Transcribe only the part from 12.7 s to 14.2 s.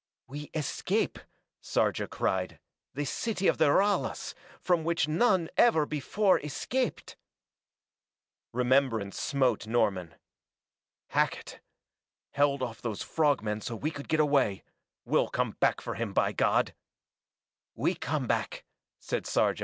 those frog men so we could get